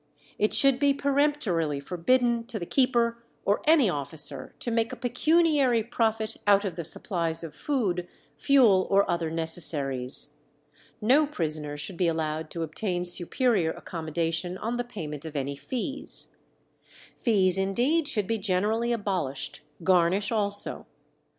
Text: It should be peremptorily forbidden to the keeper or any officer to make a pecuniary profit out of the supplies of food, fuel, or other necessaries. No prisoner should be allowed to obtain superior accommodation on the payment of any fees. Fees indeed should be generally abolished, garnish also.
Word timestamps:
It 0.39 0.51
should 0.51 0.79
be 0.79 0.95
peremptorily 0.95 1.79
forbidden 1.79 2.45
to 2.47 2.57
the 2.57 2.65
keeper 2.65 3.21
or 3.45 3.61
any 3.65 3.87
officer 3.87 4.55
to 4.57 4.71
make 4.71 4.91
a 4.91 4.95
pecuniary 4.95 5.83
profit 5.83 6.37
out 6.47 6.65
of 6.65 6.75
the 6.75 6.83
supplies 6.83 7.43
of 7.43 7.53
food, 7.53 8.07
fuel, 8.35 8.87
or 8.89 9.07
other 9.07 9.29
necessaries. 9.29 10.29
No 11.01 11.27
prisoner 11.27 11.77
should 11.77 11.97
be 11.97 12.07
allowed 12.07 12.49
to 12.49 12.63
obtain 12.63 13.05
superior 13.05 13.69
accommodation 13.69 14.57
on 14.57 14.77
the 14.77 14.83
payment 14.83 15.23
of 15.23 15.35
any 15.35 15.55
fees. 15.55 16.35
Fees 17.15 17.55
indeed 17.59 18.07
should 18.07 18.25
be 18.25 18.39
generally 18.39 18.91
abolished, 18.91 19.61
garnish 19.83 20.31
also. 20.31 20.87